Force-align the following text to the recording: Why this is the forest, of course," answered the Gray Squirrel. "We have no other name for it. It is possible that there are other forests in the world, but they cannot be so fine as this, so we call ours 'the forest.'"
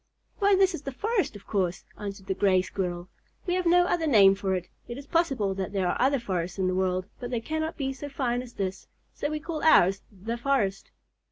Why 0.39 0.55
this 0.55 0.73
is 0.73 0.81
the 0.81 0.91
forest, 0.91 1.35
of 1.35 1.45
course," 1.45 1.85
answered 1.95 2.25
the 2.25 2.33
Gray 2.33 2.63
Squirrel. 2.63 3.07
"We 3.45 3.53
have 3.53 3.67
no 3.67 3.85
other 3.85 4.07
name 4.07 4.33
for 4.33 4.55
it. 4.55 4.67
It 4.87 4.97
is 4.97 5.05
possible 5.05 5.53
that 5.53 5.73
there 5.73 5.87
are 5.87 5.95
other 6.01 6.17
forests 6.17 6.57
in 6.57 6.65
the 6.67 6.73
world, 6.73 7.05
but 7.19 7.29
they 7.29 7.39
cannot 7.39 7.77
be 7.77 7.93
so 7.93 8.09
fine 8.09 8.41
as 8.41 8.53
this, 8.53 8.87
so 9.13 9.29
we 9.29 9.39
call 9.39 9.61
ours 9.61 10.01
'the 10.11 10.37
forest.'" 10.39 10.89